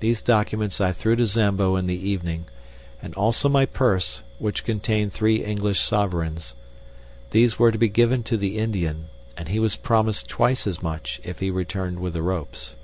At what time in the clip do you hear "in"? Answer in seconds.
1.76-1.86